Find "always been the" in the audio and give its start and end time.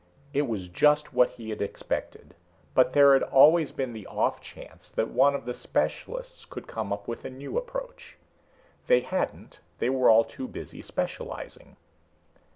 3.21-4.07